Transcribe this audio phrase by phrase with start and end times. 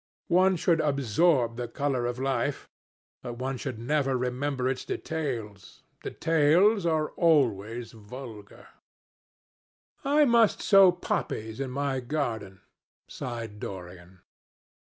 [0.33, 2.67] One should absorb the colour of life,
[3.21, 5.83] but one should never remember its details.
[6.01, 8.65] Details are always vulgar."
[10.03, 12.61] "I must sow poppies in my garden,"
[13.07, 14.21] sighed Dorian.